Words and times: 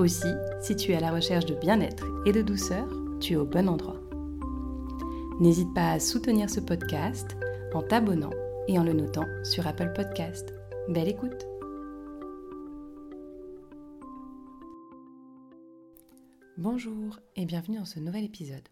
Aussi, 0.00 0.32
si 0.62 0.76
tu 0.76 0.92
es 0.92 0.96
à 0.96 1.00
la 1.00 1.12
recherche 1.12 1.44
de 1.44 1.54
bien-être 1.54 2.06
et 2.24 2.32
de 2.32 2.40
douceur, 2.40 2.88
tu 3.20 3.34
es 3.34 3.36
au 3.36 3.44
bon 3.44 3.68
endroit. 3.68 4.00
N'hésite 5.40 5.74
pas 5.74 5.92
à 5.92 6.00
soutenir 6.00 6.48
ce 6.48 6.60
podcast 6.60 7.36
en 7.74 7.82
t'abonnant 7.82 8.30
et 8.66 8.78
en 8.78 8.82
le 8.82 8.94
notant 8.94 9.26
sur 9.44 9.66
Apple 9.66 9.92
Podcast. 9.94 10.54
Belle 10.88 11.08
écoute 11.08 11.44
Bonjour 16.56 17.20
et 17.36 17.44
bienvenue 17.44 17.76
dans 17.76 17.84
ce 17.84 18.00
nouvel 18.00 18.24
épisode. 18.24 18.70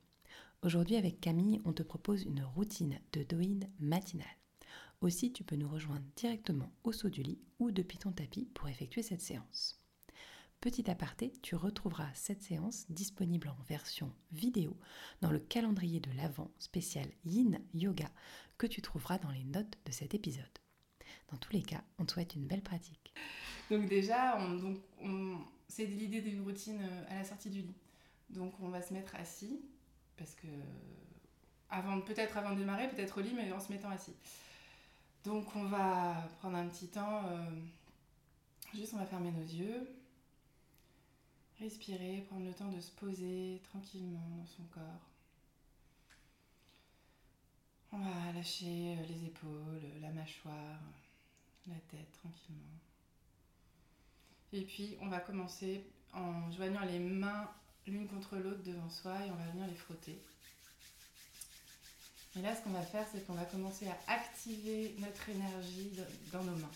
Aujourd'hui 0.62 0.96
avec 0.96 1.20
Camille, 1.20 1.60
on 1.66 1.74
te 1.74 1.82
propose 1.82 2.22
une 2.22 2.42
routine 2.42 2.98
de 3.12 3.22
doïne 3.22 3.68
matinale. 3.80 4.26
Aussi, 5.02 5.30
tu 5.30 5.44
peux 5.44 5.56
nous 5.56 5.68
rejoindre 5.68 6.06
directement 6.16 6.72
au 6.84 6.92
saut 6.92 7.10
du 7.10 7.22
lit 7.22 7.42
ou 7.58 7.70
depuis 7.70 7.98
ton 7.98 8.12
tapis 8.12 8.48
pour 8.54 8.70
effectuer 8.70 9.02
cette 9.02 9.20
séance. 9.20 9.78
Petit 10.60 10.90
aparté, 10.90 11.32
tu 11.40 11.54
retrouveras 11.54 12.12
cette 12.14 12.42
séance 12.42 12.84
disponible 12.90 13.48
en 13.48 13.62
version 13.68 14.12
vidéo 14.32 14.76
dans 15.20 15.30
le 15.30 15.38
calendrier 15.38 16.00
de 16.00 16.10
l'Avent 16.16 16.50
spécial 16.58 17.06
Yin 17.24 17.60
Yoga 17.74 18.10
que 18.58 18.66
tu 18.66 18.82
trouveras 18.82 19.18
dans 19.18 19.30
les 19.30 19.44
notes 19.44 19.78
de 19.84 19.92
cet 19.92 20.14
épisode. 20.14 20.44
Dans 21.30 21.36
tous 21.36 21.52
les 21.52 21.62
cas, 21.62 21.84
on 21.98 22.04
te 22.04 22.12
souhaite 22.12 22.34
une 22.34 22.48
belle 22.48 22.62
pratique. 22.62 23.14
Donc 23.70 23.88
déjà, 23.88 24.36
c'est 25.68 25.84
l'idée 25.84 26.22
d'une 26.22 26.42
routine 26.42 26.80
euh, 26.82 27.04
à 27.10 27.14
la 27.14 27.24
sortie 27.24 27.50
du 27.50 27.60
lit. 27.60 27.76
Donc 28.30 28.52
on 28.60 28.68
va 28.68 28.82
se 28.82 28.92
mettre 28.92 29.14
assis, 29.14 29.60
parce 30.16 30.34
que 30.34 30.48
peut-être 32.04 32.36
avant 32.36 32.54
de 32.54 32.58
démarrer, 32.58 32.88
peut-être 32.88 33.18
au 33.18 33.20
lit, 33.20 33.32
mais 33.32 33.52
en 33.52 33.60
se 33.60 33.70
mettant 33.70 33.90
assis. 33.90 34.14
Donc 35.22 35.54
on 35.54 35.66
va 35.66 36.28
prendre 36.40 36.56
un 36.56 36.66
petit 36.66 36.88
temps, 36.88 37.22
euh, 37.26 37.46
juste 38.74 38.92
on 38.94 38.98
va 38.98 39.06
fermer 39.06 39.30
nos 39.30 39.46
yeux, 39.46 39.88
respirer, 41.60 42.24
prendre 42.28 42.46
le 42.46 42.52
temps 42.52 42.70
de 42.70 42.80
se 42.80 42.90
poser 42.92 43.60
tranquillement 43.70 44.28
dans 44.36 44.46
son 44.46 44.62
corps. 44.64 45.08
On 47.92 47.98
va 47.98 48.32
lâcher 48.32 48.96
euh, 48.98 49.06
les 49.08 49.24
épaules, 49.26 50.00
la 50.00 50.10
mâchoire, 50.10 50.80
la 51.66 51.78
tête 51.90 52.12
tranquillement. 52.12 52.62
Et 54.52 54.62
puis 54.62 54.96
on 55.00 55.08
va 55.08 55.20
commencer 55.20 55.84
en 56.12 56.50
joignant 56.52 56.84
les 56.84 56.98
mains 56.98 57.50
l'une 57.86 58.06
contre 58.06 58.36
l'autre 58.36 58.62
devant 58.62 58.88
soi 58.88 59.14
et 59.24 59.30
on 59.30 59.34
va 59.34 59.46
venir 59.52 59.66
les 59.66 59.74
frotter. 59.74 60.22
Et 62.36 62.42
là, 62.42 62.54
ce 62.54 62.62
qu'on 62.62 62.70
va 62.70 62.82
faire, 62.82 63.06
c'est 63.10 63.26
qu'on 63.26 63.32
va 63.32 63.44
commencer 63.44 63.88
à 63.88 64.12
activer 64.12 64.94
notre 64.98 65.28
énergie 65.28 65.90
dans 66.30 66.44
nos 66.44 66.56
mains. 66.56 66.70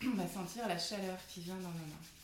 On 0.02 0.14
va 0.16 0.26
sentir 0.26 0.66
la 0.66 0.78
chaleur 0.78 1.18
qui 1.28 1.40
vient 1.40 1.56
dans 1.56 1.70
nos 1.70 1.86
mains. 1.86 2.19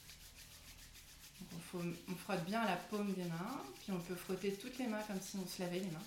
On, 1.75 2.15
frotte 2.15 2.45
bien 2.45 2.65
la 2.65 2.77
paume 2.77 3.13
des 3.13 3.25
mains, 3.25 3.63
puis 3.81 3.93
on 3.93 4.01
peut 4.01 4.15
frotter 4.15 4.55
toutes 4.55 4.79
les 4.79 4.87
mains 4.87 5.03
comme 5.03 5.21
si 5.21 5.37
on 5.37 5.47
se 5.47 5.63
lavait 5.63 5.81
les 5.81 5.91
mains. 5.91 6.07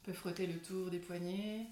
On 0.00 0.06
peut 0.06 0.12
frotter 0.12 0.46
le 0.46 0.58
tour 0.60 0.90
des 0.90 0.98
poignets. 0.98 1.66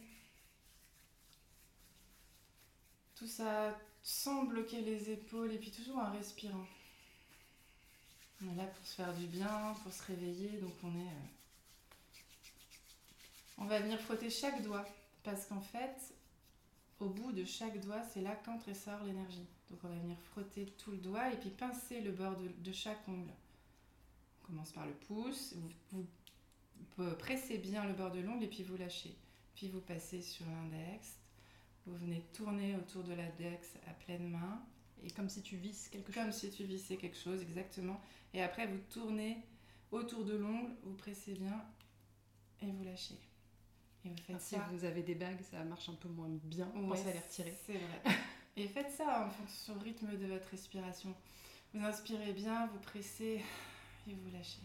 Tout 3.17 3.27
ça 3.27 3.77
sans 4.03 4.45
bloquer 4.45 4.81
les 4.81 5.11
épaules 5.11 5.53
et 5.53 5.59
puis 5.59 5.71
toujours 5.71 5.99
en 5.99 6.13
respirant. 6.13 6.67
On 8.43 8.53
est 8.53 8.57
là 8.57 8.65
pour 8.65 8.87
se 8.87 8.95
faire 8.95 9.13
du 9.15 9.27
bien, 9.27 9.75
pour 9.83 9.93
se 9.93 10.03
réveiller, 10.05 10.59
donc 10.59 10.73
on 10.83 10.89
est. 10.89 11.09
Euh, 11.09 11.29
on 13.59 13.67
va 13.67 13.81
venir 13.81 14.01
frotter 14.01 14.31
chaque 14.31 14.63
doigt 14.63 14.87
parce 15.23 15.45
qu'en 15.47 15.61
fait, 15.61 16.15
au 17.01 17.09
bout 17.09 17.33
de 17.33 17.45
chaque 17.45 17.81
doigt, 17.81 18.03
c'est 18.03 18.21
là 18.21 18.37
qu'entre 18.45 18.69
et 18.69 18.75
sort 18.75 19.03
l'énergie. 19.05 19.47
Donc 19.71 19.81
on 19.85 19.89
va 19.89 19.97
venir 19.97 20.19
frotter 20.33 20.67
tout 20.79 20.93
le 20.93 20.99
doigt 20.99 21.33
et 21.33 21.37
puis 21.37 21.51
pincer 21.51 22.01
le 22.01 22.13
bord 22.13 22.37
de, 22.37 22.73
chaque 22.73 23.07
ongle. 23.09 23.33
On 24.43 24.47
commence 24.47 24.73
par 24.73 24.87
le 24.87 24.93
pouce, 24.93 25.55
vous, 25.91 26.07
vous 26.97 27.15
pressez 27.17 27.59
bien 27.59 27.87
le 27.87 27.95
bord 27.95 28.11
de 28.11 28.21
l'ongle 28.21 28.45
et 28.45 28.49
puis 28.49 28.63
vous 28.63 28.77
lâchez. 28.77 29.17
Puis 29.55 29.69
vous 29.69 29.81
passez 29.81 30.23
sur 30.23 30.45
l'index, 30.47 31.19
vous 31.87 31.97
venez 31.97 32.23
tourner 32.33 32.77
autour 32.77 33.03
de 33.05 33.15
l'index 33.15 33.75
à 33.89 33.93
pleine 33.93 34.29
main. 34.29 34.63
Et 35.03 35.11
comme 35.11 35.31
si 35.31 35.41
tu 35.41 35.57
visses 35.57 35.89
quelque 35.89 36.13
chose. 36.13 36.23
Comme 36.23 36.33
si 36.33 36.51
tu 36.51 36.65
vissais 36.65 36.97
quelque 36.97 37.17
chose, 37.17 37.41
exactement. 37.41 38.01
Et 38.35 38.43
après, 38.43 38.67
vous 38.67 38.79
tournez 38.91 39.39
autour 39.91 40.25
de 40.25 40.37
l'ongle, 40.37 40.73
vous 40.83 40.95
pressez 40.95 41.33
bien 41.33 41.65
et 42.61 42.71
vous 42.71 42.85
lâchez. 42.85 43.19
Et 44.05 44.39
ça. 44.39 44.39
Si 44.39 44.57
vous 44.73 44.85
avez 44.85 45.03
des 45.03 45.15
bagues, 45.15 45.43
ça 45.43 45.63
marche 45.65 45.89
un 45.89 45.95
peu 45.95 46.09
moins 46.09 46.29
bien. 46.45 46.67
Pensez 46.67 47.09
à 47.09 47.13
les 47.13 47.19
retirer. 47.19 47.55
C'est 47.67 47.75
vrai. 47.75 48.17
et 48.57 48.67
faites 48.67 48.91
ça 48.91 49.27
en 49.27 49.31
fonction 49.31 49.77
du 49.77 49.85
rythme 49.85 50.17
de 50.17 50.27
votre 50.27 50.49
respiration. 50.49 51.15
Vous 51.75 51.85
inspirez 51.85 52.33
bien, 52.33 52.67
vous 52.69 52.79
pressez 52.81 53.43
et 54.09 54.15
vous 54.15 54.31
lâchez. 54.33 54.61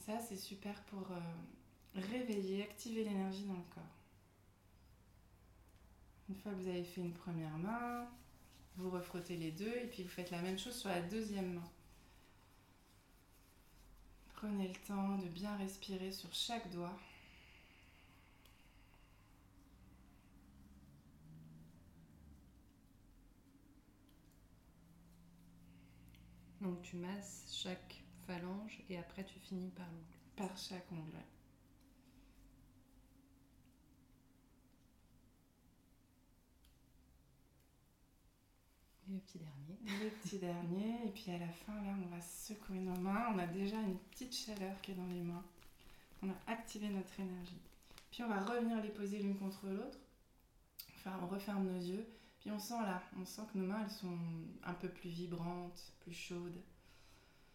Ça, 0.00 0.18
c'est 0.18 0.36
super 0.36 0.82
pour 0.84 1.12
euh, 1.12 1.20
réveiller, 1.94 2.64
activer 2.64 3.04
l'énergie 3.04 3.44
dans 3.44 3.54
le 3.54 3.62
corps. 3.72 3.82
Une 6.28 6.34
fois 6.34 6.52
que 6.52 6.56
vous 6.56 6.68
avez 6.68 6.82
fait 6.82 7.02
une 7.02 7.12
première 7.12 7.56
main, 7.58 8.08
vous 8.76 8.90
refrottez 8.90 9.36
les 9.36 9.52
deux 9.52 9.76
et 9.76 9.86
puis 9.86 10.02
vous 10.02 10.08
faites 10.08 10.30
la 10.30 10.42
même 10.42 10.58
chose 10.58 10.74
sur 10.74 10.88
la 10.88 11.02
deuxième 11.02 11.54
main. 11.54 11.70
Prenez 14.42 14.66
le 14.66 14.74
temps 14.88 15.18
de 15.18 15.28
bien 15.28 15.56
respirer 15.56 16.10
sur 16.10 16.34
chaque 16.34 16.68
doigt. 16.72 16.98
Donc 26.60 26.82
tu 26.82 26.96
masses 26.96 27.56
chaque 27.62 28.02
phalange 28.26 28.82
et 28.90 28.98
après 28.98 29.24
tu 29.24 29.38
finis 29.38 29.70
par 29.70 29.86
l'ongle. 29.86 30.16
Par 30.34 30.58
chaque 30.58 30.90
ongle. 30.90 31.22
Le 39.12 39.18
petit 39.20 39.38
dernier. 39.38 40.04
Le 40.04 40.10
petit 40.10 40.38
dernier. 40.38 41.06
Et 41.06 41.10
puis 41.10 41.30
à 41.30 41.38
la 41.38 41.48
fin, 41.48 41.74
là, 41.82 41.94
on 42.02 42.14
va 42.14 42.20
secouer 42.20 42.78
nos 42.78 42.96
mains. 42.96 43.32
On 43.34 43.38
a 43.38 43.46
déjà 43.46 43.76
une 43.80 43.98
petite 44.10 44.34
chaleur 44.34 44.80
qui 44.80 44.92
est 44.92 44.94
dans 44.94 45.06
les 45.06 45.20
mains. 45.20 45.44
On 46.22 46.30
a 46.30 46.52
activé 46.52 46.88
notre 46.88 47.18
énergie. 47.20 47.60
Puis 48.10 48.22
on 48.22 48.28
va 48.28 48.40
revenir 48.40 48.82
les 48.82 48.90
poser 48.90 49.18
l'une 49.18 49.38
contre 49.38 49.66
l'autre. 49.66 49.98
Enfin, 50.96 51.18
on 51.22 51.26
referme 51.26 51.66
nos 51.66 51.80
yeux. 51.80 52.06
Puis 52.40 52.50
on 52.50 52.58
sent 52.58 52.80
là, 52.82 53.02
on 53.20 53.24
sent 53.24 53.42
que 53.52 53.58
nos 53.58 53.66
mains, 53.66 53.82
elles 53.82 53.90
sont 53.90 54.18
un 54.64 54.74
peu 54.74 54.88
plus 54.88 55.10
vibrantes, 55.10 55.92
plus 56.00 56.14
chaudes 56.14 56.60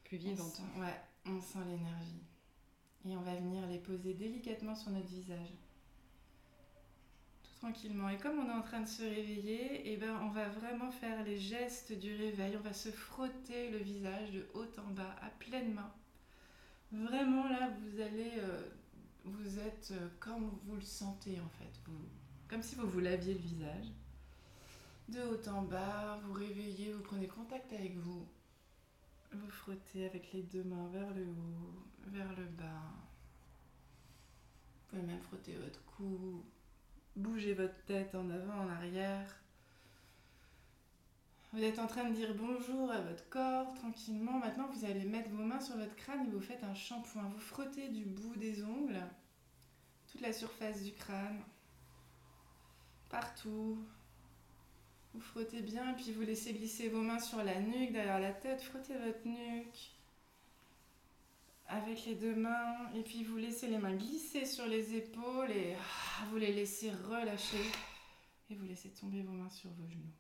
plus 0.07 0.18
vivante. 0.18 0.62
ouais, 0.78 1.01
on 1.25 1.41
sent 1.41 1.59
l'énergie. 1.68 2.24
Et 3.06 3.15
on 3.15 3.21
va 3.21 3.36
venir 3.36 3.68
les 3.68 3.77
poser 3.77 4.13
délicatement 4.13 4.75
sur 4.75 4.92
notre 4.92 5.07
visage. 5.07 5.53
Tranquillement. 7.59 8.09
Et 8.09 8.18
comme 8.18 8.38
on 8.38 8.48
est 8.48 8.54
en 8.54 8.62
train 8.62 8.81
de 8.81 8.88
se 8.88 9.01
réveiller, 9.01 9.88
et 9.88 9.94
eh 9.94 9.98
ben 9.98 10.15
on 10.21 10.30
va 10.30 10.48
vraiment 10.48 10.92
faire 10.92 11.24
les 11.24 11.38
gestes 11.39 11.92
du 11.92 12.15
réveil. 12.15 12.56
On 12.56 12.62
va 12.62 12.74
se 12.74 12.89
frotter 12.89 13.71
le 13.71 13.80
visage 13.80 14.31
de 14.31 14.45
haut 14.54 14.80
en 14.80 14.92
bas, 14.92 15.15
à 15.21 15.30
pleine 15.39 15.74
main. 15.74 15.92
Vraiment 16.92 17.48
là, 17.50 17.69
vous 17.80 18.00
allez. 18.00 18.33
Euh, 18.38 18.62
vous 19.25 19.59
êtes 19.59 19.89
euh, 19.92 20.07
comme 20.19 20.57
vous 20.65 20.75
le 20.75 20.81
sentez 20.81 21.39
en 21.39 21.50
fait. 21.50 21.71
Vous, 21.86 21.98
comme 22.48 22.62
si 22.62 22.75
vous 22.75 22.88
vous 22.88 23.00
laviez 23.00 23.33
le 23.33 23.39
visage. 23.39 23.88
De 25.10 25.21
haut 25.21 25.50
en 25.50 25.63
bas, 25.63 26.19
vous 26.25 26.33
réveillez, 26.33 26.94
vous 26.94 27.01
prenez 27.01 27.27
contact 27.27 27.71
avec 27.74 27.98
vous. 27.98 28.27
Vous 29.31 29.50
frottez 29.50 30.06
avec 30.06 30.31
les 30.33 30.44
deux 30.44 30.63
mains 30.63 30.88
vers 30.94 31.13
le 31.13 31.24
haut, 31.24 31.86
vers 32.07 32.30
le 32.38 32.45
bas. 32.45 32.94
Vous 34.80 34.89
pouvez 34.89 35.01
même 35.01 35.21
frotter 35.21 35.53
votre 35.56 35.83
cou, 35.86 36.44
bouger 37.17 37.53
votre 37.53 37.77
tête 37.85 38.15
en 38.15 38.29
avant, 38.29 38.65
en 38.65 38.69
arrière. 38.69 39.35
Vous 41.53 41.63
êtes 41.63 41.79
en 41.79 41.87
train 41.87 42.09
de 42.09 42.13
dire 42.13 42.33
bonjour 42.35 42.91
à 42.91 43.01
votre 43.01 43.27
corps 43.29 43.73
tranquillement. 43.73 44.39
Maintenant, 44.39 44.69
vous 44.73 44.85
allez 44.85 45.05
mettre 45.05 45.29
vos 45.31 45.43
mains 45.43 45.59
sur 45.59 45.77
votre 45.77 45.95
crâne 45.95 46.27
et 46.27 46.29
vous 46.29 46.41
faites 46.41 46.63
un 46.63 46.75
shampoing. 46.75 47.29
Vous 47.29 47.39
frottez 47.39 47.89
du 47.89 48.05
bout 48.05 48.35
des 48.35 48.63
ongles 48.63 49.01
toute 50.11 50.21
la 50.21 50.33
surface 50.33 50.83
du 50.83 50.93
crâne, 50.93 51.41
partout. 53.09 53.77
Vous 55.13 55.21
frottez 55.21 55.61
bien, 55.61 55.93
puis 55.93 56.11
vous 56.11 56.21
laissez 56.21 56.53
glisser 56.53 56.89
vos 56.89 57.01
mains 57.01 57.19
sur 57.19 57.43
la 57.43 57.59
nuque, 57.59 57.91
derrière 57.91 58.19
la 58.19 58.33
tête, 58.33 58.61
frottez 58.61 58.97
votre 58.97 59.27
nuque 59.27 59.96
avec 61.67 62.05
les 62.05 62.15
deux 62.15 62.35
mains, 62.35 62.89
et 62.95 63.01
puis 63.01 63.23
vous 63.23 63.37
laissez 63.37 63.67
les 63.67 63.77
mains 63.77 63.95
glisser 63.95 64.45
sur 64.45 64.65
les 64.65 64.95
épaules 64.95 65.51
et 65.51 65.75
ah, 65.75 66.25
vous 66.29 66.37
les 66.37 66.53
laissez 66.53 66.91
relâcher, 66.91 67.71
et 68.49 68.55
vous 68.55 68.65
laissez 68.65 68.89
tomber 68.89 69.21
vos 69.21 69.33
mains 69.33 69.49
sur 69.49 69.69
vos 69.71 69.87
genoux. 69.87 70.13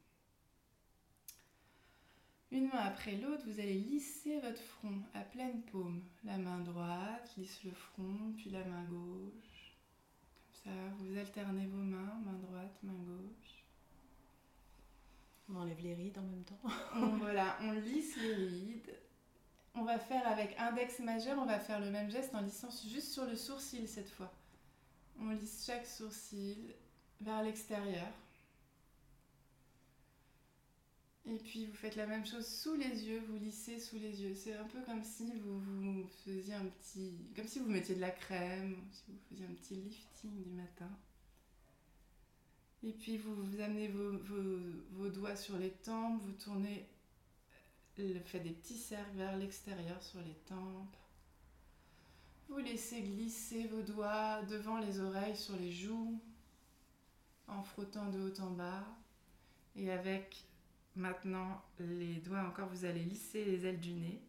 Une 2.51 2.67
main 2.67 2.79
après 2.79 3.17
l'autre, 3.17 3.43
vous 3.45 3.59
allez 3.59 3.73
lisser 3.73 4.39
votre 4.39 4.61
front 4.61 5.01
à 5.13 5.21
pleine 5.21 5.61
paume. 5.63 6.01
La 6.23 6.37
main 6.37 6.59
droite 6.59 7.33
lisse 7.37 7.63
le 7.65 7.71
front, 7.71 8.33
puis 8.37 8.49
la 8.49 8.63
main 8.63 8.83
gauche. 8.85 9.75
Comme 10.63 10.73
ça, 10.73 10.95
vous 10.99 11.17
alternez 11.17 11.65
vos 11.67 11.83
mains, 11.83 12.21
main 12.25 12.39
droite, 12.39 12.77
main 12.83 12.93
gauche. 12.93 13.65
On 15.49 15.55
enlève 15.55 15.81
les 15.81 15.93
rides 15.93 16.17
en 16.17 16.23
même 16.23 16.43
temps. 16.43 16.59
voilà, 17.19 17.57
on 17.61 17.73
lisse 17.73 18.17
les 18.17 18.33
rides. 18.33 18.95
On 19.77 19.83
va 19.83 19.99
faire 19.99 20.27
avec 20.27 20.57
index 20.57 20.99
majeur, 20.99 21.37
on 21.39 21.45
va 21.45 21.59
faire 21.59 21.79
le 21.79 21.91
même 21.91 22.09
geste 22.09 22.33
en 22.33 22.41
lissant 22.41 22.69
juste 22.89 23.13
sur 23.13 23.25
le 23.25 23.35
sourcil 23.35 23.87
cette 23.87 24.09
fois. 24.09 24.33
On 25.19 25.29
lisse 25.29 25.65
chaque 25.67 25.85
sourcil 25.85 26.57
vers 27.21 27.43
l'extérieur. 27.43 28.07
Et 31.27 31.37
puis 31.37 31.67
vous 31.67 31.75
faites 31.75 31.95
la 31.95 32.07
même 32.07 32.25
chose 32.25 32.47
sous 32.47 32.73
les 32.75 33.05
yeux, 33.05 33.21
vous 33.27 33.37
lissez 33.37 33.79
sous 33.79 33.97
les 33.99 34.23
yeux. 34.23 34.33
C'est 34.33 34.55
un 34.55 34.63
peu 34.63 34.81
comme 34.81 35.03
si 35.03 35.31
vous, 35.41 35.59
vous 35.59 36.07
faisiez 36.25 36.55
un 36.55 36.65
petit. 36.65 37.13
comme 37.35 37.47
si 37.47 37.59
vous 37.59 37.69
mettiez 37.69 37.95
de 37.95 38.01
la 38.01 38.11
crème, 38.11 38.77
si 38.91 39.03
vous 39.09 39.19
faisiez 39.29 39.45
un 39.45 39.53
petit 39.53 39.75
lifting 39.75 40.43
du 40.43 40.51
matin. 40.51 40.89
Et 42.83 42.93
puis 42.93 43.17
vous, 43.17 43.35
vous 43.35 43.59
amenez 43.59 43.89
vos, 43.89 44.17
vos, 44.93 45.09
doigts 45.09 45.35
sur 45.35 45.57
les 45.57 45.71
tempes, 45.71 46.21
vous 46.23 46.31
tournez, 46.31 46.87
euh, 47.99 48.19
faites 48.25 48.43
des 48.43 48.51
petits 48.51 48.77
cercles 48.77 49.15
vers 49.15 49.35
l'extérieur 49.37 50.01
sur 50.01 50.19
les 50.21 50.35
tempes. 50.45 50.97
Vous 52.49 52.59
laissez 52.59 53.01
glisser 53.01 53.67
vos 53.67 53.81
doigts 53.81 54.41
devant 54.43 54.77
les 54.77 54.99
oreilles, 54.99 55.35
sur 55.35 55.55
les 55.57 55.71
joues, 55.71 56.19
en 57.47 57.61
frottant 57.63 58.09
de 58.09 58.19
haut 58.19 58.41
en 58.41 58.51
bas. 58.51 58.85
Et 59.75 59.91
avec 59.91 60.47
Maintenant, 60.97 61.61
les 61.79 62.15
doigts 62.15 62.41
encore, 62.41 62.67
vous 62.69 62.83
allez 62.83 63.03
lisser 63.03 63.45
les 63.45 63.67
ailes 63.67 63.79
du 63.79 63.93
nez. 63.93 64.19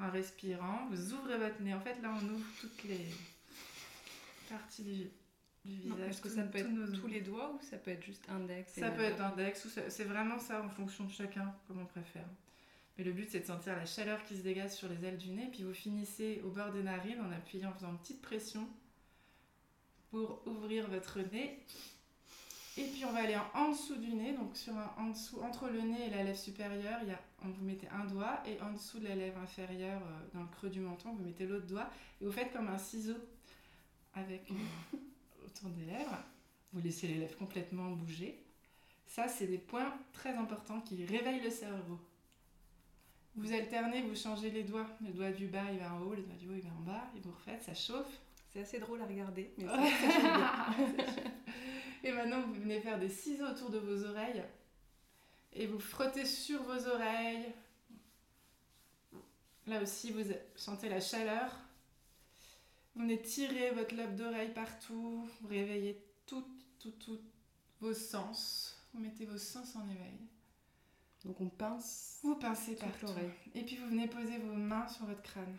En 0.00 0.10
respirant, 0.10 0.88
vous 0.90 1.12
ouvrez 1.12 1.36
votre 1.36 1.60
nez. 1.60 1.74
En 1.74 1.80
fait, 1.80 2.00
là, 2.00 2.16
on 2.18 2.28
ouvre 2.30 2.46
toutes 2.62 2.82
les 2.84 3.06
parties 4.48 4.82
du, 4.82 5.10
visage. 5.64 6.10
Est-ce 6.10 6.20
que 6.20 6.28
ça 6.28 6.42
peut 6.42 6.58
être 6.58 7.00
tous 7.00 7.06
les 7.06 7.20
doigts 7.20 7.52
ou 7.54 7.64
ça 7.64 7.76
peut 7.76 7.90
être 7.90 8.04
juste 8.04 8.24
index 8.28 8.72
Ça 8.72 8.90
peut 8.90 9.02
être 9.02 9.20
index 9.20 9.64
ou 9.64 9.68
c'est 9.68 10.04
vraiment 10.04 10.38
ça 10.38 10.62
en 10.62 10.68
fonction 10.68 11.04
de 11.04 11.10
chacun, 11.10 11.54
comme 11.66 11.80
on 11.80 11.86
préfère. 11.86 12.28
Mais 12.96 13.04
le 13.04 13.12
but, 13.12 13.28
c'est 13.28 13.40
de 13.40 13.46
sentir 13.46 13.74
la 13.74 13.86
chaleur 13.86 14.22
qui 14.24 14.36
se 14.36 14.42
dégage 14.42 14.70
sur 14.70 14.88
les 14.88 15.04
ailes 15.04 15.18
du 15.18 15.30
nez. 15.30 15.48
Puis 15.50 15.64
vous 15.64 15.74
finissez 15.74 16.40
au 16.44 16.50
bord 16.50 16.70
des 16.72 16.82
narines 16.82 17.20
en 17.20 17.32
appuyant, 17.32 17.70
en 17.70 17.74
faisant 17.74 17.90
une 17.90 17.98
petite 17.98 18.22
pression 18.22 18.68
pour 20.10 20.42
ouvrir 20.46 20.88
votre 20.88 21.20
nez 21.32 21.58
et 22.76 22.86
puis 22.86 23.04
on 23.04 23.12
va 23.12 23.20
aller 23.20 23.36
en, 23.54 23.70
dessous 23.70 23.94
du 23.96 24.12
nez, 24.14 24.32
donc 24.32 24.56
sur 24.56 24.72
en 24.98 25.10
dessous, 25.10 25.40
entre 25.42 25.68
le 25.68 25.80
nez 25.80 26.06
et 26.08 26.10
la 26.10 26.24
lèvre 26.24 26.38
supérieure, 26.38 26.98
il 27.02 27.08
y 27.08 27.12
a, 27.12 27.20
on 27.44 27.48
vous 27.48 27.64
mettez 27.64 27.86
un 27.88 28.04
doigt 28.04 28.42
et 28.46 28.60
en 28.60 28.72
dessous 28.72 28.98
de 28.98 29.06
la 29.06 29.14
lèvre 29.14 29.38
inférieure, 29.38 30.00
euh, 30.02 30.26
dans 30.34 30.40
le 30.40 30.48
creux 30.48 30.70
du 30.70 30.80
menton, 30.80 31.12
vous 31.12 31.22
mettez 31.22 31.46
l'autre 31.46 31.66
doigt 31.66 31.88
et 32.20 32.24
vous 32.24 32.32
faites 32.32 32.52
comme 32.52 32.66
un 32.66 32.78
ciseau 32.78 33.14
avec 34.14 34.50
autour 35.46 35.70
des 35.70 35.84
lèvres. 35.84 36.18
Vous 36.72 36.80
laissez 36.80 37.06
les 37.06 37.14
lèvres 37.14 37.36
complètement 37.36 37.90
bouger. 37.90 38.42
Ça, 39.06 39.28
c'est 39.28 39.46
des 39.46 39.58
points 39.58 39.94
très 40.12 40.34
importants 40.34 40.80
qui 40.80 41.04
réveillent 41.04 41.42
le 41.42 41.50
cerveau. 41.50 42.00
Vous 43.36 43.52
alternez, 43.52 44.02
vous 44.02 44.14
changez 44.14 44.50
les 44.50 44.62
doigts. 44.62 44.86
Le 45.00 45.12
doigt 45.12 45.30
du 45.30 45.46
bas, 45.46 45.70
il 45.72 45.78
va 45.78 45.94
en 45.94 46.02
haut, 46.02 46.14
le 46.14 46.22
doigt 46.22 46.36
du 46.36 46.48
haut, 46.48 46.54
il 46.54 46.62
va 46.62 46.70
en 46.70 46.82
bas, 46.82 47.10
et 47.16 47.20
vous 47.20 47.32
refaites, 47.32 47.62
ça 47.62 47.74
chauffe. 47.74 48.20
C'est 48.50 48.60
assez 48.60 48.78
drôle 48.78 49.02
à 49.02 49.06
regarder. 49.06 49.52
Mais 49.58 49.64
et 52.04 52.12
maintenant, 52.12 52.42
vous 52.42 52.54
venez 52.54 52.80
faire 52.80 52.98
des 52.98 53.08
ciseaux 53.08 53.46
autour 53.46 53.70
de 53.70 53.78
vos 53.78 54.04
oreilles. 54.04 54.44
Et 55.52 55.66
vous 55.66 55.80
frottez 55.80 56.24
sur 56.24 56.62
vos 56.62 56.88
oreilles. 56.88 57.52
Là 59.66 59.82
aussi, 59.82 60.12
vous 60.12 60.22
sentez 60.54 60.88
la 60.88 61.00
chaleur. 61.00 61.50
Vous 62.94 63.02
venez 63.02 63.20
tirer 63.20 63.72
votre 63.72 63.94
lobe 63.96 64.14
d'oreille 64.14 64.52
partout. 64.52 65.28
Vous 65.40 65.48
réveillez 65.48 66.00
toutes, 66.26 66.46
toutes, 66.78 66.98
toutes 66.98 67.32
vos 67.80 67.94
sens. 67.94 68.80
Vous 68.92 69.00
mettez 69.00 69.26
vos 69.26 69.38
sens 69.38 69.74
en 69.74 69.84
éveil. 69.88 70.18
Donc 71.24 71.40
on 71.40 71.48
pince. 71.48 72.20
Vous 72.22 72.36
pincez 72.36 72.76
partout. 72.76 73.06
Et 73.54 73.62
puis 73.62 73.76
vous 73.76 73.88
venez 73.88 74.06
poser 74.06 74.38
vos 74.38 74.52
mains 74.52 74.86
sur 74.88 75.06
votre 75.06 75.22
crâne. 75.22 75.56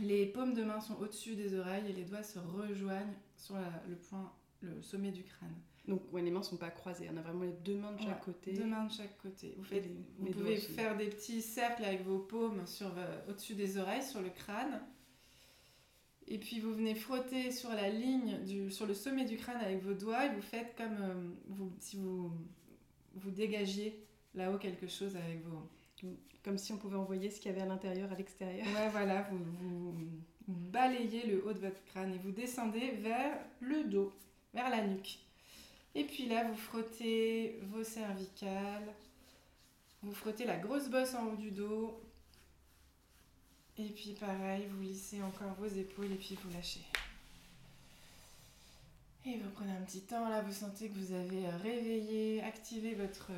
Les 0.00 0.26
paumes 0.26 0.54
de 0.54 0.62
main 0.62 0.80
sont 0.80 0.94
au-dessus 1.00 1.34
des 1.34 1.58
oreilles 1.58 1.88
et 1.88 1.92
les 1.92 2.04
doigts 2.04 2.22
se 2.22 2.38
rejoignent 2.38 3.16
sur 3.36 3.56
le 3.88 3.96
point, 3.96 4.32
le 4.60 4.80
sommet 4.82 5.10
du 5.10 5.24
crâne. 5.24 5.56
Donc 5.88 6.02
les 6.14 6.30
mains 6.30 6.44
sont 6.44 6.58
pas 6.58 6.70
croisées, 6.70 7.08
on 7.12 7.16
a 7.16 7.22
vraiment 7.22 7.42
les 7.42 7.52
deux 7.52 7.74
mains 7.74 7.92
de 7.92 8.00
chaque 8.00 8.24
côté. 8.24 8.52
Deux 8.52 8.66
mains 8.66 8.84
de 8.84 8.92
chaque 8.92 9.18
côté. 9.18 9.56
Vous, 9.56 9.64
vous 10.18 10.30
pouvez 10.30 10.58
faire 10.58 10.96
des 10.96 11.08
petits 11.08 11.42
cercles 11.42 11.84
avec 11.84 12.04
vos 12.04 12.20
paumes 12.20 12.64
sur, 12.66 12.92
au-dessus 13.28 13.54
des 13.54 13.78
oreilles, 13.78 14.04
sur 14.04 14.20
le 14.20 14.30
crâne. 14.30 14.80
Et 16.30 16.38
puis 16.38 16.60
vous 16.60 16.72
venez 16.72 16.94
frotter 16.94 17.50
sur 17.50 17.70
la 17.70 17.88
ligne, 17.88 18.38
du, 18.44 18.70
sur 18.70 18.86
le 18.86 18.94
sommet 18.94 19.24
du 19.24 19.36
crâne 19.36 19.60
avec 19.60 19.82
vos 19.82 19.94
doigts 19.94 20.26
et 20.26 20.28
vous 20.28 20.40
faites 20.40 20.76
comme 20.76 20.96
euh, 21.00 21.14
vous, 21.48 21.72
si 21.80 21.96
vous, 21.96 22.30
vous 23.16 23.30
dégagiez 23.30 24.00
là-haut 24.36 24.58
quelque 24.58 24.86
chose 24.86 25.16
avec 25.16 25.44
vos, 25.44 26.08
comme 26.44 26.56
si 26.56 26.72
on 26.72 26.76
pouvait 26.76 26.96
envoyer 26.96 27.30
ce 27.30 27.40
qu'il 27.40 27.50
y 27.50 27.54
avait 27.54 27.62
à 27.62 27.66
l'intérieur 27.66 28.12
à 28.12 28.14
l'extérieur. 28.14 28.64
Ouais, 28.64 28.88
voilà, 28.92 29.22
vous, 29.22 29.38
vous, 29.60 29.94
balayez 30.46 31.26
le 31.26 31.44
haut 31.44 31.52
de 31.52 31.58
votre 31.58 31.82
crâne 31.86 32.14
et 32.14 32.18
vous 32.18 32.30
descendez 32.30 32.92
vers 32.92 33.36
le 33.60 33.84
dos, 33.84 34.12
vers 34.54 34.70
la 34.70 34.86
nuque. 34.86 35.18
Et 35.96 36.04
puis 36.04 36.26
là, 36.26 36.44
vous 36.44 36.56
frottez 36.56 37.58
vos 37.72 37.82
cervicales, 37.82 38.94
vous 40.02 40.12
frottez 40.12 40.44
la 40.44 40.56
grosse 40.56 40.88
bosse 40.88 41.14
en 41.14 41.26
haut 41.26 41.36
du 41.36 41.50
dos. 41.50 42.00
Et 43.80 43.88
puis 43.88 44.12
pareil, 44.12 44.66
vous 44.70 44.82
lissez 44.82 45.22
encore 45.22 45.54
vos 45.54 45.66
épaules 45.66 46.12
et 46.12 46.16
puis 46.16 46.36
vous 46.44 46.52
lâchez. 46.52 46.82
Et 49.24 49.38
vous 49.38 49.48
prenez 49.50 49.72
un 49.72 49.80
petit 49.82 50.02
temps, 50.02 50.28
là 50.28 50.42
vous 50.42 50.52
sentez 50.52 50.90
que 50.90 50.98
vous 50.98 51.12
avez 51.12 51.48
réveillé, 51.48 52.42
activé 52.42 52.94
votre, 52.94 53.30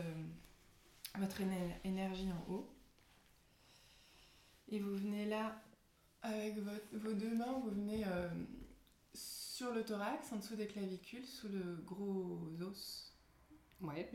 votre 1.17 1.41
énergie 1.85 2.29
en 2.33 2.53
haut. 2.53 2.69
Et 4.69 4.81
vous 4.81 4.97
venez 4.97 5.27
là, 5.27 5.63
avec 6.23 6.57
vos 6.93 7.13
deux 7.13 7.37
mains, 7.37 7.61
vous 7.63 7.71
venez 7.71 8.05
euh, 8.05 8.29
sur 9.15 9.73
le 9.73 9.85
thorax, 9.85 10.33
en 10.33 10.37
dessous 10.37 10.57
des 10.57 10.67
clavicules, 10.67 11.25
sous 11.25 11.49
le 11.49 11.85
gros 11.87 12.41
os. 12.61 13.13
Ouais, 13.81 14.11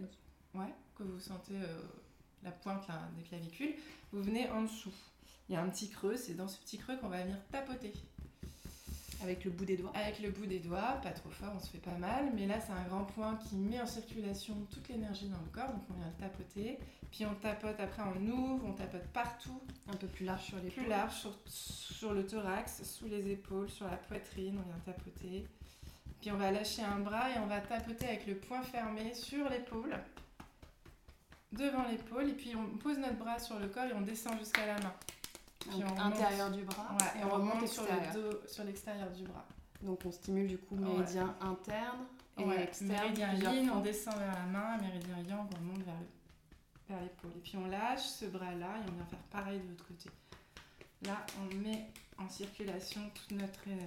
Ouais, 0.54 0.74
que 0.96 1.04
vous 1.04 1.20
sentez 1.20 1.56
euh, 1.56 1.84
la 2.44 2.52
pointe 2.52 2.86
des 3.16 3.24
clavicules. 3.24 3.76
Vous 4.12 4.24
venez 4.24 4.50
en 4.50 4.64
dessous. 4.64 4.94
Il 5.50 5.54
y 5.54 5.56
a 5.56 5.62
un 5.62 5.70
petit 5.70 5.90
creux, 5.90 6.18
c'est 6.18 6.34
dans 6.34 6.48
ce 6.48 6.58
petit 6.58 6.78
creux 6.78 6.98
qu'on 6.98 7.08
va 7.08 7.24
venir 7.24 7.38
tapoter. 7.52 7.94
Avec 9.24 9.46
le 9.46 9.52
bout 9.52 9.66
des 9.66 9.78
doigts 9.78 9.92
Avec 9.96 10.20
le 10.20 10.30
bout 10.30 10.46
des 10.46 10.60
doigts, 10.60 11.00
pas 11.02 11.10
trop 11.12 11.30
fort, 11.30 11.54
on 11.56 11.60
se 11.60 11.70
fait 11.70 11.80
pas 11.80 11.98
mal. 11.98 12.32
Mais 12.36 12.46
là, 12.46 12.60
c'est 12.60 12.74
un 12.74 12.84
grand 12.88 13.06
point 13.06 13.38
qui 13.38 13.56
met 13.56 13.82
en 13.82 13.88
circulation 13.88 14.56
toute 14.72 14.88
l'énergie 14.90 15.28
dans 15.28 15.40
le 15.40 15.52
corps. 15.52 15.72
Donc, 15.72 15.82
on 15.90 15.94
vient 15.94 16.08
le 16.08 16.22
tapoter. 16.22 16.78
Puis, 17.12 17.26
on 17.26 17.34
tapote, 17.36 17.80
après, 17.80 18.04
on 18.04 18.28
ouvre, 18.28 18.66
on 18.66 18.74
tapote 18.74 19.08
partout. 19.14 19.60
Un 19.92 19.96
peu 19.96 20.08
plus 20.08 20.26
large 20.26 20.44
sur 20.44 20.58
les 20.58 20.70
Plus 20.70 20.88
large 20.88 21.16
sur, 21.16 21.34
sur, 21.46 22.14
le 22.14 22.28
thorax, 22.28 22.84
sous 22.84 23.08
les 23.08 23.32
épaules, 23.32 23.70
sur 23.70 23.88
la 23.88 23.98
poitrine, 23.98 24.60
on 24.60 24.70
vient 24.70 24.80
tapoter. 24.86 25.48
Puis, 26.22 26.32
on 26.32 26.38
va 26.38 26.52
lâcher 26.52 26.84
un 26.84 27.00
bras 27.00 27.32
et 27.32 27.40
on 27.40 27.48
va 27.48 27.60
tapoter 27.62 28.06
avec 28.06 28.28
le 28.28 28.36
poing 28.36 28.62
fermé 28.62 29.16
sur 29.16 29.50
l'épaule. 29.50 29.98
Devant 31.54 31.88
l'épaule. 31.88 32.30
Et 32.30 32.34
puis, 32.34 32.54
on 32.56 32.78
pose 32.78 33.00
notre 33.00 33.18
bras 33.18 33.40
sur 33.40 33.58
le 33.58 33.68
corps 33.68 33.86
et 33.86 33.94
on 33.94 34.02
descend 34.02 34.38
jusqu'à 34.38 34.68
la 34.68 34.80
main. 34.80 34.94
Puis 35.70 35.84
on 35.84 36.00
intérieur 36.00 36.52
du 36.52 36.64
bras. 36.64 36.98
et, 37.16 37.24
on, 37.24 37.30
remonte, 37.30 37.68
sur 37.68 37.84
sur 38.46 38.64
l'extérieur 38.64 39.10
du 39.12 39.24
bras. 39.24 39.46
Donc 39.82 40.00
on 40.06 40.12
stimule 40.12 40.48
du 40.48 40.58
coup 40.58 40.76
méridien 40.76 41.36
interne 41.42 42.06
et 42.38 42.62
externe. 42.62 42.92
Méridien 42.92 43.34
yin, 43.34 43.70
on 43.70 43.82
descend 43.82 44.16
vers 44.18 44.34
la 44.34 44.46
main, 44.46 44.78
méridien 44.78 45.18
yang, 45.28 45.48
on 45.58 45.64
monte 45.64 45.84
vers 45.84 47.02
l'épaule. 47.02 47.32
et 47.36 47.40
puis 47.42 47.58
on 47.58 47.68
lâche 47.68 48.06
ce 48.06 48.26
bras-là 48.26 48.78
et 48.78 48.90
on 48.90 48.94
vient 48.94 49.06
faire 49.06 49.20
pareil 49.30 49.60
de 49.60 49.70
l'autre 49.70 49.86
côté. 49.86 50.10
Là, 51.04 51.26
on 51.40 51.56
met 51.56 51.92
en 52.18 52.28
circulation 52.30 53.02
tout 53.14 53.36
notre, 53.36 53.68
euh, 53.68 53.86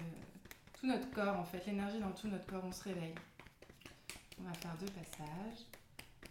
tout 0.78 0.86
notre 0.86 1.10
corps, 1.10 1.38
en 1.38 1.44
fait, 1.44 1.66
l'énergie 1.66 1.98
dans 1.98 2.12
tout 2.12 2.28
notre 2.28 2.46
corps, 2.46 2.62
on 2.64 2.72
se 2.72 2.84
réveille. 2.84 3.14
On 4.40 4.44
va 4.44 4.54
faire 4.54 4.76
deux 4.78 4.86
passages. 4.86 5.66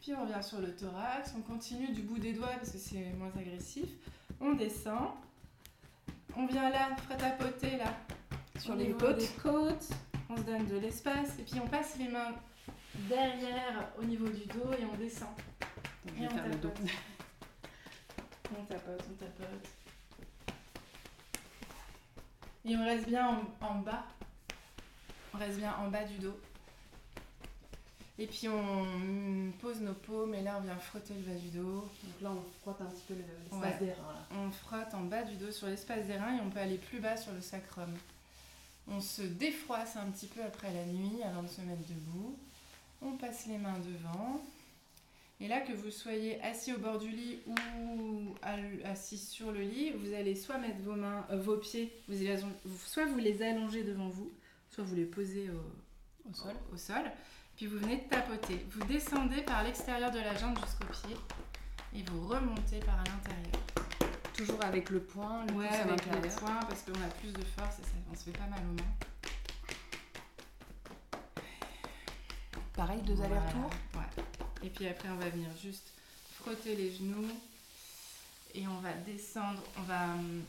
Puis 0.01 0.13
on 0.13 0.21
revient 0.21 0.41
sur 0.41 0.61
le 0.61 0.73
thorax, 0.75 1.33
on 1.37 1.41
continue 1.41 1.91
du 1.91 2.01
bout 2.03 2.17
des 2.17 2.33
doigts 2.33 2.55
parce 2.55 2.71
que 2.71 2.77
c'est 2.77 3.11
moins 3.13 3.31
agressif. 3.37 3.89
On 4.39 4.53
descend, 4.53 5.09
on 6.35 6.45
vient 6.45 6.69
là, 6.69 6.89
à 7.09 7.15
tapoter 7.15 7.77
là, 7.77 7.93
sur 8.57 8.75
les 8.75 8.91
côtes. 8.91 9.23
côtes. 9.41 9.89
On 10.29 10.37
se 10.37 10.43
donne 10.43 10.65
de 10.67 10.77
l'espace 10.77 11.39
et 11.39 11.43
puis 11.43 11.59
on 11.59 11.67
passe 11.67 11.97
les 11.97 12.07
mains 12.07 12.35
derrière 12.93 13.89
au 13.97 14.03
niveau 14.03 14.27
du 14.29 14.45
dos 14.45 14.71
et 14.77 14.85
on 14.85 14.95
descend. 14.95 15.29
et 16.07 16.25
on 16.25 16.27
tapote. 16.27 16.77
on 18.59 18.63
tapote, 18.65 19.03
on 19.09 19.15
tapote. 19.15 19.67
Et 22.65 22.75
on 22.75 22.85
reste 22.85 23.07
bien 23.07 23.41
en 23.61 23.75
bas. 23.75 24.05
On 25.33 25.37
reste 25.37 25.57
bien 25.57 25.73
en 25.75 25.87
bas 25.89 26.03
du 26.03 26.19
dos. 26.19 26.39
Et 28.19 28.27
puis 28.27 28.49
on 28.49 29.51
pose 29.61 29.79
nos 29.79 29.93
paumes 29.93 30.35
et 30.35 30.41
là 30.41 30.57
on 30.59 30.61
vient 30.61 30.75
frotter 30.75 31.13
le 31.13 31.21
bas 31.21 31.39
du 31.39 31.47
dos. 31.57 31.87
Donc 32.03 32.21
là 32.21 32.31
on 32.31 32.43
frotte 32.61 32.81
un 32.81 32.91
petit 32.91 33.05
peu 33.07 33.13
l'espace 33.13 33.79
des 33.79 33.93
reins. 33.93 34.25
On 34.35 34.51
frotte 34.51 34.93
en 34.93 35.05
bas 35.05 35.23
du 35.23 35.37
dos 35.37 35.51
sur 35.51 35.67
l'espace 35.67 36.05
des 36.05 36.17
reins 36.17 36.37
et 36.37 36.41
on 36.41 36.49
peut 36.49 36.59
aller 36.59 36.77
plus 36.77 36.99
bas 36.99 37.15
sur 37.15 37.31
le 37.31 37.39
sacrum. 37.39 37.89
On 38.89 38.99
se 38.99 39.21
défroisse 39.21 39.95
un 39.95 40.11
petit 40.11 40.27
peu 40.27 40.43
après 40.43 40.73
la 40.73 40.83
nuit 40.85 41.23
avant 41.23 41.43
de 41.43 41.47
se 41.47 41.61
mettre 41.61 41.87
debout. 41.87 42.37
On 43.01 43.13
passe 43.13 43.45
les 43.45 43.57
mains 43.57 43.79
devant. 43.79 44.41
Et 45.41 45.47
là, 45.47 45.61
que 45.61 45.71
vous 45.71 45.89
soyez 45.89 46.41
assis 46.41 46.73
au 46.73 46.79
bord 46.79 46.99
du 46.99 47.09
lit 47.09 47.39
ou 47.47 48.35
assis 48.83 49.17
sur 49.17 49.53
le 49.53 49.61
lit, 49.61 49.91
vous 49.91 50.13
allez 50.13 50.35
soit 50.35 50.57
mettre 50.57 50.81
vos 50.81 50.95
mains, 50.95 51.25
euh, 51.31 51.37
vos 51.37 51.55
pieds, 51.55 51.93
soit 52.85 53.05
vous 53.05 53.19
les 53.19 53.41
allongez 53.41 53.83
devant 53.83 54.09
vous, 54.09 54.29
soit 54.69 54.83
vous 54.83 54.95
les 54.95 55.05
posez 55.05 55.49
au, 55.49 56.33
sol. 56.33 56.55
au 56.73 56.77
sol. 56.77 57.03
Puis 57.59 57.67
vous 57.67 57.77
venez 57.79 57.97
de 57.97 58.03
tapoter. 58.03 58.65
Vous 58.71 58.85
descendez 58.85 59.41
par 59.41 59.63
l'extérieur 59.63 60.11
de 60.11 60.19
la 60.19 60.33
jambe 60.37 60.57
jusqu'au 60.59 60.85
pied 60.85 61.17
et 61.93 62.03
vous 62.03 62.25
remontez 62.25 62.79
par 62.79 62.95
l'intérieur. 62.99 63.61
Toujours 64.33 64.63
avec 64.63 64.89
le 64.89 65.01
poing, 65.01 65.45
le 65.45 65.55
ouais, 65.55 65.67
avec 65.67 66.05
le 66.05 66.21
poing 66.21 66.57
parce 66.61 66.83
qu'on 66.83 66.93
a 66.93 67.09
plus 67.19 67.33
de 67.33 67.43
force 67.57 67.79
et 67.79 67.81
ça, 67.81 67.97
on 68.09 68.15
se 68.15 68.23
fait 68.23 68.31
pas 68.31 68.45
mal 68.45 68.61
aux 68.61 68.81
mains. 68.81 68.93
Pareil, 72.77 73.01
deux 73.01 73.21
allers-retours 73.21 73.71
Ouais. 73.93 74.23
Et 74.63 74.69
puis 74.69 74.87
après, 74.87 75.09
on 75.09 75.17
va 75.17 75.27
venir 75.27 75.49
juste 75.61 75.91
frotter 76.39 76.77
les 76.77 76.95
genoux 76.95 77.27
et 78.55 78.65
on 78.69 78.79
va 78.79 78.93
descendre. 79.05 79.61
On 79.77 79.81
va 79.81 80.05
hum, 80.05 80.43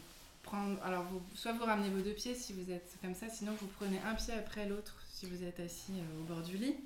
prendre. 0.44 0.80
Alors, 0.84 1.02
vous, 1.10 1.20
soit 1.34 1.54
vous 1.54 1.64
ramenez 1.64 1.90
vos 1.90 2.02
deux 2.02 2.14
pieds 2.14 2.36
si 2.36 2.52
vous 2.52 2.70
êtes 2.70 2.98
comme 3.02 3.16
ça, 3.16 3.28
sinon 3.28 3.56
vous 3.60 3.66
prenez 3.66 3.98
un 4.06 4.14
pied 4.14 4.32
après 4.32 4.66
l'autre 4.66 4.94
si 5.20 5.26
vous 5.26 5.44
êtes 5.44 5.60
assis 5.60 5.92
euh, 5.92 6.20
au 6.20 6.24
bord 6.24 6.40
du 6.40 6.56
lit. 6.56 6.76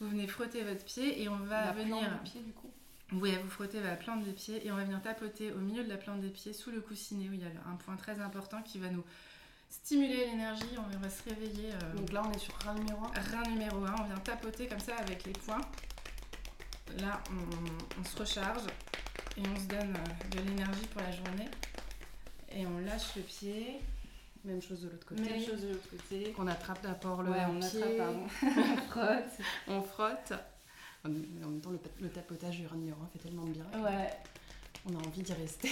Vous 0.00 0.08
venez 0.08 0.26
frotter 0.26 0.64
votre 0.64 0.84
pied 0.84 1.22
et 1.22 1.28
on 1.28 1.36
va 1.36 1.66
la 1.66 1.72
venir. 1.72 2.00
Plante 2.00 2.24
pied, 2.24 2.40
du 2.40 2.52
coup. 2.52 2.70
Oui, 3.12 3.36
vous 3.40 3.50
frottez 3.50 3.80
la 3.80 3.94
plante 3.94 4.24
des 4.24 4.32
pieds 4.32 4.66
et 4.66 4.72
on 4.72 4.76
va 4.76 4.82
venir 4.82 5.00
tapoter 5.00 5.52
au 5.52 5.58
milieu 5.58 5.84
de 5.84 5.88
la 5.88 5.96
plante 5.96 6.20
des 6.20 6.30
pieds 6.30 6.52
sous 6.52 6.72
le 6.72 6.80
coussinet 6.80 7.28
où 7.28 7.34
il 7.34 7.40
y 7.40 7.44
a 7.44 7.70
un 7.70 7.76
point 7.76 7.94
très 7.96 8.18
important 8.20 8.62
qui 8.62 8.78
va 8.78 8.88
nous 8.88 9.04
stimuler 9.70 10.26
l'énergie. 10.26 10.66
On 10.76 10.98
va 10.98 11.08
se 11.08 11.22
réveiller. 11.22 11.70
Euh, 11.72 11.94
Donc 11.94 12.10
là, 12.10 12.22
on 12.26 12.32
est 12.32 12.38
sur 12.38 12.54
rein 12.56 12.74
numéro 12.74 13.04
1. 13.04 13.20
Rein 13.20 13.50
numéro 13.50 13.84
1. 13.84 13.94
On 14.00 14.04
vient 14.06 14.16
tapoter 14.16 14.66
comme 14.66 14.80
ça 14.80 14.96
avec 14.96 15.24
les 15.24 15.32
poings. 15.32 15.60
Là, 16.98 17.22
on, 17.30 18.04
se 18.04 18.16
recharge 18.16 18.64
et 19.36 19.42
on 19.46 19.56
se 19.56 19.66
donne 19.66 19.94
euh, 19.94 20.28
de 20.30 20.48
l'énergie 20.48 20.86
pour 20.92 21.02
la 21.02 21.12
journée. 21.12 21.48
Et 22.50 22.66
on 22.66 22.78
lâche 22.80 23.14
le 23.14 23.22
pied. 23.22 23.78
Même 24.44 24.60
chose 24.60 24.82
de 24.82 24.88
l'autre 24.88 25.06
côté. 25.06 25.22
Même 25.22 25.40
chose 25.40 25.62
de 25.62 25.68
l'autre 25.68 25.88
côté. 25.88 26.34
On 26.38 26.46
attrape 26.46 26.82
d'abord 26.82 27.22
le 27.22 27.30
ouais, 27.30 27.44
on 27.48 27.60
pied. 27.60 27.82
Attrape, 27.82 28.16
on 28.42 28.78
frotte. 28.88 29.46
on 29.68 29.82
frotte. 29.82 30.32
En 31.04 31.08
même 31.08 31.60
temps, 31.60 31.70
le, 32.00 32.08
tapotage 32.08 32.58
du 32.58 32.66
numéro 32.76 33.00
fait 33.12 33.18
tellement 33.18 33.44
bien. 33.44 33.64
Ouais. 33.82 34.10
On 34.86 34.94
a 34.94 34.98
envie 35.06 35.22
d'y 35.22 35.32
rester. 35.32 35.70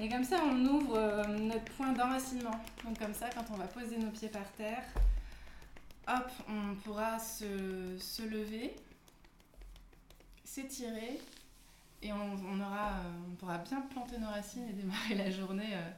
Et 0.00 0.08
comme 0.08 0.24
ça, 0.24 0.40
on 0.44 0.64
ouvre 0.64 0.96
euh, 0.96 1.26
notre 1.26 1.70
point 1.72 1.92
d'enracinement. 1.92 2.58
Donc 2.84 2.98
comme 2.98 3.12
ça, 3.12 3.28
quand 3.30 3.44
on 3.52 3.56
va 3.56 3.66
poser 3.66 3.98
nos 3.98 4.10
pieds 4.10 4.28
par 4.28 4.50
terre, 4.52 4.82
hop, 6.08 6.30
on 6.48 6.74
pourra 6.76 7.18
se, 7.18 7.98
se 7.98 8.22
lever, 8.22 8.76
s'étirer, 10.44 11.20
et 12.02 12.12
on, 12.12 12.60
aura, 12.60 12.92
euh, 12.92 13.30
on 13.30 13.34
pourra 13.34 13.58
bien 13.58 13.82
planter 13.82 14.18
nos 14.18 14.28
racines 14.28 14.68
et 14.68 14.72
démarrer 14.72 15.14
la 15.16 15.30
journée 15.30 15.74
euh, 15.74 15.90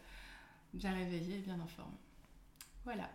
bien 0.72 0.92
réveillée 0.92 1.36
et 1.36 1.42
bien 1.42 1.58
en 1.60 1.66
forme. 1.66 1.94
Voilà. 2.84 3.10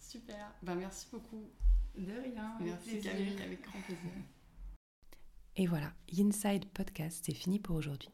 Super. 0.00 0.54
Ben, 0.62 0.74
merci 0.74 1.06
beaucoup. 1.10 1.44
De 1.96 2.12
rien. 2.12 2.56
Merci 2.60 3.00
Camille, 3.00 3.42
avec 3.42 3.62
grand 3.62 3.80
plaisir. 3.80 4.12
Et 5.56 5.66
voilà, 5.66 5.92
Inside 6.16 6.66
Podcast, 6.66 7.24
c'est 7.26 7.34
fini 7.34 7.58
pour 7.58 7.74
aujourd'hui. 7.74 8.10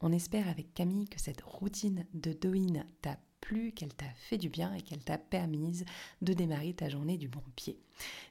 On 0.00 0.12
espère 0.12 0.48
avec 0.48 0.72
Camille 0.74 1.08
que 1.08 1.18
cette 1.18 1.40
routine 1.40 2.06
de 2.14 2.32
Doin 2.32 2.84
t'a 3.02 3.18
plu, 3.40 3.72
qu'elle 3.72 3.92
t'a 3.92 4.08
fait 4.14 4.38
du 4.38 4.48
bien 4.48 4.72
et 4.74 4.80
qu'elle 4.80 5.02
t'a 5.02 5.18
permise 5.18 5.84
de 6.22 6.32
démarrer 6.32 6.72
ta 6.72 6.88
journée 6.88 7.18
du 7.18 7.28
bon 7.28 7.42
pied. 7.56 7.80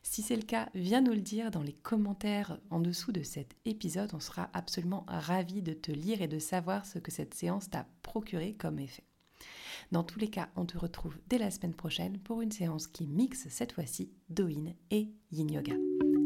Si 0.01 0.21
c'est 0.21 0.37
le 0.37 0.43
cas, 0.43 0.69
viens 0.73 1.01
nous 1.01 1.11
le 1.11 1.21
dire 1.21 1.51
dans 1.51 1.61
les 1.61 1.73
commentaires 1.73 2.57
en 2.69 2.79
dessous 2.79 3.11
de 3.11 3.21
cet 3.21 3.53
épisode. 3.65 4.13
On 4.13 4.19
sera 4.19 4.49
absolument 4.53 5.03
ravis 5.07 5.61
de 5.61 5.73
te 5.73 5.91
lire 5.91 6.21
et 6.21 6.27
de 6.27 6.39
savoir 6.39 6.85
ce 6.85 6.99
que 6.99 7.11
cette 7.11 7.33
séance 7.33 7.69
t'a 7.69 7.85
procuré 8.01 8.53
comme 8.53 8.79
effet. 8.79 9.03
Dans 9.91 10.03
tous 10.03 10.19
les 10.19 10.29
cas, 10.29 10.49
on 10.55 10.65
te 10.65 10.77
retrouve 10.77 11.17
dès 11.27 11.37
la 11.37 11.51
semaine 11.51 11.75
prochaine 11.75 12.17
pour 12.19 12.41
une 12.41 12.51
séance 12.51 12.87
qui 12.87 13.07
mixe 13.07 13.47
cette 13.49 13.73
fois-ci 13.73 14.11
Doin 14.29 14.73
et 14.91 15.09
Yin 15.31 15.51
Yoga. 15.51 15.75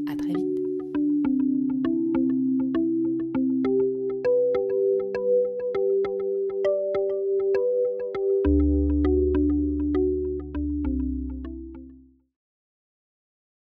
À 0.09 0.15
très 0.15 0.33
vite. 0.33 0.56